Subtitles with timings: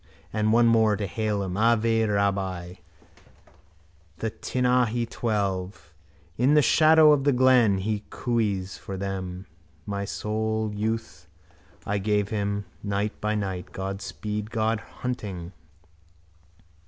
[0.33, 2.73] And one more to hail him: ave, rabbi:
[4.17, 5.93] the Tinahely twelve.
[6.39, 9.45] In the shadow of the glen he cooees for them.
[9.85, 11.27] My soul's youth
[11.85, 13.71] I gave him, night by night.
[13.73, 14.49] God speed.
[14.49, 15.53] Good hunting.